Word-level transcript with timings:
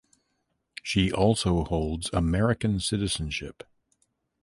She 0.81 1.11
also 1.11 1.63
holds 1.63 2.09
American 2.11 2.79
citizenship. 2.79 3.61